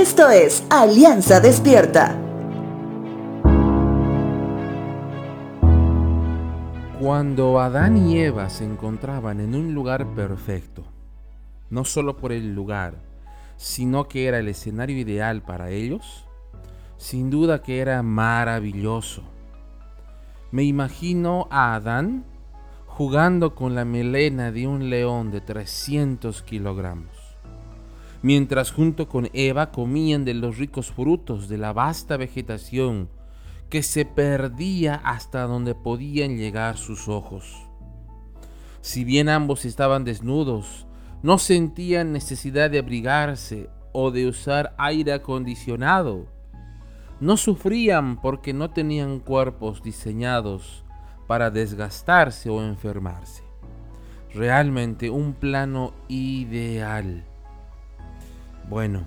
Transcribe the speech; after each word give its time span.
Esto 0.00 0.30
es 0.30 0.64
Alianza 0.70 1.40
Despierta. 1.40 2.18
Cuando 6.98 7.60
Adán 7.60 8.08
y 8.08 8.18
Eva 8.18 8.48
se 8.48 8.64
encontraban 8.64 9.40
en 9.40 9.54
un 9.54 9.74
lugar 9.74 10.06
perfecto, 10.14 10.84
no 11.68 11.84
solo 11.84 12.16
por 12.16 12.32
el 12.32 12.54
lugar, 12.54 12.94
sino 13.58 14.08
que 14.08 14.26
era 14.26 14.38
el 14.38 14.48
escenario 14.48 14.96
ideal 14.96 15.42
para 15.42 15.68
ellos, 15.68 16.24
sin 16.96 17.28
duda 17.28 17.60
que 17.60 17.80
era 17.80 18.02
maravilloso. 18.02 19.22
Me 20.50 20.62
imagino 20.62 21.46
a 21.50 21.74
Adán 21.74 22.24
jugando 22.86 23.54
con 23.54 23.74
la 23.74 23.84
melena 23.84 24.50
de 24.50 24.66
un 24.66 24.88
león 24.88 25.30
de 25.30 25.42
300 25.42 26.40
kilogramos, 26.42 27.19
mientras 28.22 28.70
junto 28.70 29.08
con 29.08 29.28
Eva 29.32 29.70
comían 29.70 30.24
de 30.24 30.34
los 30.34 30.58
ricos 30.58 30.90
frutos 30.90 31.48
de 31.48 31.58
la 31.58 31.72
vasta 31.72 32.16
vegetación 32.16 33.08
que 33.70 33.82
se 33.82 34.04
perdía 34.04 34.96
hasta 34.96 35.42
donde 35.42 35.74
podían 35.74 36.36
llegar 36.36 36.76
sus 36.76 37.08
ojos. 37.08 37.68
Si 38.80 39.04
bien 39.04 39.28
ambos 39.28 39.64
estaban 39.64 40.04
desnudos, 40.04 40.86
no 41.22 41.38
sentían 41.38 42.12
necesidad 42.12 42.70
de 42.70 42.78
abrigarse 42.78 43.68
o 43.92 44.10
de 44.10 44.26
usar 44.26 44.74
aire 44.78 45.12
acondicionado. 45.12 46.26
No 47.20 47.36
sufrían 47.36 48.20
porque 48.20 48.52
no 48.52 48.70
tenían 48.70 49.20
cuerpos 49.20 49.82
diseñados 49.82 50.84
para 51.26 51.50
desgastarse 51.50 52.48
o 52.50 52.62
enfermarse. 52.62 53.44
Realmente 54.34 55.10
un 55.10 55.34
plano 55.34 55.92
ideal. 56.08 57.29
Bueno, 58.70 59.02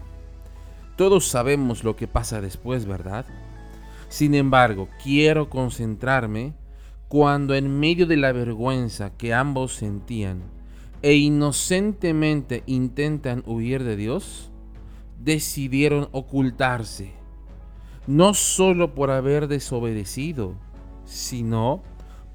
todos 0.97 1.25
sabemos 1.25 1.85
lo 1.85 1.95
que 1.95 2.05
pasa 2.05 2.41
después, 2.41 2.85
¿verdad? 2.85 3.25
Sin 4.09 4.35
embargo, 4.35 4.89
quiero 5.01 5.49
concentrarme 5.49 6.53
cuando 7.07 7.55
en 7.55 7.79
medio 7.79 8.05
de 8.05 8.17
la 8.17 8.33
vergüenza 8.33 9.11
que 9.11 9.33
ambos 9.33 9.73
sentían 9.73 10.43
e 11.01 11.13
inocentemente 11.13 12.63
intentan 12.65 13.41
huir 13.45 13.85
de 13.85 13.95
Dios, 13.95 14.51
decidieron 15.17 16.09
ocultarse, 16.11 17.13
no 18.05 18.33
solo 18.33 18.93
por 18.93 19.11
haber 19.11 19.47
desobedecido, 19.47 20.55
sino 21.05 21.81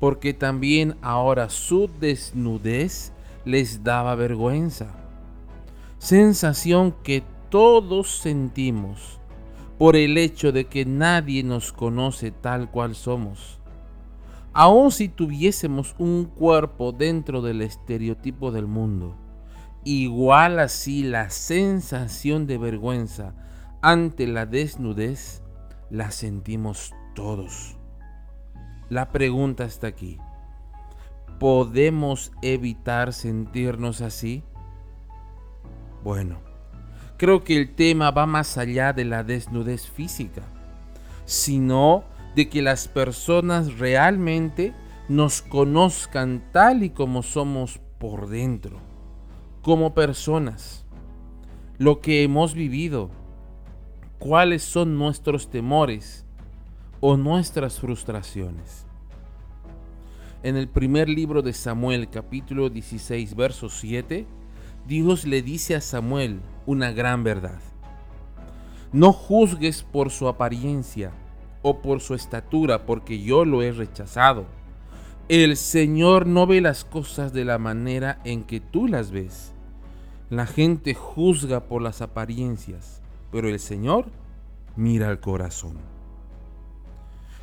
porque 0.00 0.32
también 0.32 0.96
ahora 1.02 1.50
su 1.50 1.90
desnudez 2.00 3.12
les 3.44 3.84
daba 3.84 4.14
vergüenza. 4.14 5.07
Sensación 5.98 6.94
que 7.02 7.24
todos 7.50 8.18
sentimos 8.18 9.18
por 9.78 9.96
el 9.96 10.16
hecho 10.16 10.52
de 10.52 10.66
que 10.66 10.84
nadie 10.84 11.42
nos 11.42 11.72
conoce 11.72 12.30
tal 12.30 12.70
cual 12.70 12.94
somos. 12.94 13.58
Aun 14.52 14.90
si 14.92 15.08
tuviésemos 15.08 15.96
un 15.98 16.24
cuerpo 16.24 16.92
dentro 16.92 17.42
del 17.42 17.62
estereotipo 17.62 18.50
del 18.52 18.66
mundo, 18.66 19.16
igual 19.84 20.60
así 20.60 21.02
la 21.02 21.30
sensación 21.30 22.46
de 22.46 22.58
vergüenza 22.58 23.34
ante 23.82 24.26
la 24.26 24.46
desnudez 24.46 25.42
la 25.90 26.10
sentimos 26.10 26.94
todos. 27.14 27.76
La 28.88 29.10
pregunta 29.10 29.64
está 29.64 29.88
aquí. 29.88 30.18
¿Podemos 31.38 32.32
evitar 32.42 33.12
sentirnos 33.12 34.00
así? 34.00 34.44
Bueno, 36.02 36.38
creo 37.16 37.42
que 37.42 37.56
el 37.56 37.74
tema 37.74 38.10
va 38.10 38.26
más 38.26 38.56
allá 38.56 38.92
de 38.92 39.04
la 39.04 39.24
desnudez 39.24 39.88
física, 39.88 40.42
sino 41.24 42.04
de 42.34 42.48
que 42.48 42.62
las 42.62 42.88
personas 42.88 43.78
realmente 43.78 44.72
nos 45.08 45.42
conozcan 45.42 46.44
tal 46.52 46.82
y 46.82 46.90
como 46.90 47.22
somos 47.22 47.80
por 47.98 48.28
dentro, 48.28 48.78
como 49.62 49.94
personas, 49.94 50.86
lo 51.78 52.00
que 52.00 52.22
hemos 52.22 52.54
vivido, 52.54 53.10
cuáles 54.18 54.62
son 54.62 54.98
nuestros 54.98 55.50
temores 55.50 56.24
o 57.00 57.16
nuestras 57.16 57.80
frustraciones. 57.80 58.86
En 60.42 60.56
el 60.56 60.68
primer 60.68 61.08
libro 61.08 61.42
de 61.42 61.52
Samuel 61.52 62.08
capítulo 62.08 62.70
16 62.70 63.34
verso 63.34 63.68
7, 63.68 64.26
Dios 64.86 65.26
le 65.26 65.42
dice 65.42 65.74
a 65.74 65.80
Samuel 65.80 66.40
una 66.66 66.92
gran 66.92 67.24
verdad. 67.24 67.60
No 68.92 69.12
juzgues 69.12 69.82
por 69.82 70.10
su 70.10 70.28
apariencia 70.28 71.12
o 71.62 71.82
por 71.82 72.00
su 72.00 72.14
estatura, 72.14 72.86
porque 72.86 73.20
yo 73.20 73.44
lo 73.44 73.62
he 73.62 73.72
rechazado. 73.72 74.46
El 75.28 75.56
Señor 75.56 76.26
no 76.26 76.46
ve 76.46 76.60
las 76.60 76.84
cosas 76.84 77.32
de 77.34 77.44
la 77.44 77.58
manera 77.58 78.18
en 78.24 78.44
que 78.44 78.60
tú 78.60 78.88
las 78.88 79.10
ves. 79.10 79.52
La 80.30 80.46
gente 80.46 80.94
juzga 80.94 81.60
por 81.60 81.82
las 81.82 82.00
apariencias, 82.00 83.02
pero 83.30 83.48
el 83.48 83.58
Señor 83.58 84.06
mira 84.76 85.08
al 85.08 85.20
corazón. 85.20 85.78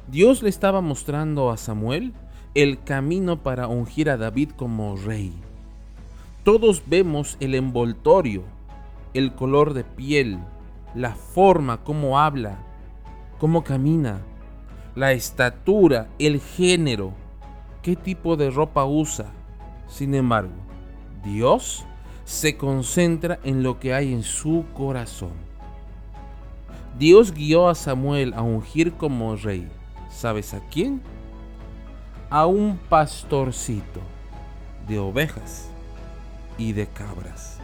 Dios 0.08 0.42
le 0.44 0.50
estaba 0.50 0.82
mostrando 0.82 1.52
a 1.52 1.58
Samuel 1.58 2.14
el 2.54 2.84
camino 2.84 3.44
para 3.44 3.68
ungir 3.68 4.10
a 4.10 4.18
David 4.18 4.52
como 4.56 4.96
rey. 4.96 5.34
Todos 6.46 6.84
vemos 6.86 7.38
el 7.40 7.56
envoltorio, 7.56 8.44
el 9.16 9.34
color 9.34 9.74
de 9.74 9.84
piel, 9.84 10.38
la 10.94 11.16
forma, 11.16 11.84
cómo 11.84 12.20
habla, 12.20 12.60
cómo 13.40 13.64
camina, 13.64 14.22
la 14.94 15.12
estatura, 15.14 16.08
el 16.20 16.40
género, 16.40 17.14
qué 17.82 17.96
tipo 17.96 18.38
de 18.38 18.52
ropa 18.52 18.86
usa. 18.86 19.26
Sin 19.88 20.14
embargo, 20.14 20.54
Dios 21.24 21.84
se 22.26 22.58
concentra 22.58 23.40
en 23.44 23.64
lo 23.64 23.80
que 23.80 23.96
hay 23.96 24.14
en 24.14 24.22
su 24.22 24.66
corazón. 24.76 25.34
Dios 27.00 27.34
guió 27.34 27.70
a 27.70 27.74
Samuel 27.74 28.36
a 28.36 28.44
ungir 28.44 28.94
como 28.94 29.36
rey. 29.36 29.68
¿Sabes 30.12 30.54
a 30.54 30.60
quién? 30.70 31.02
A 32.30 32.46
un 32.46 32.78
pastorcito 32.88 34.02
de 34.88 35.00
ovejas 35.00 35.72
y 36.58 36.74
de 36.74 36.88
cabras. 36.88 37.60